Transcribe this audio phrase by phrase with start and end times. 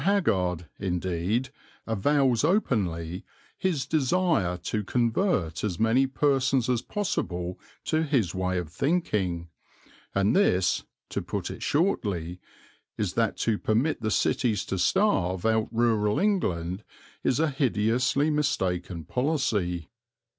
[0.03, 1.51] Haggard, indeed,
[1.85, 3.23] avows openly
[3.55, 9.49] his desire to convert as many persons as possible to his way of thinking,
[10.15, 12.39] and this, to put it shortly,
[12.97, 16.83] is that to permit the cities to starve out rural England
[17.23, 19.87] is a hideously mistaken policy.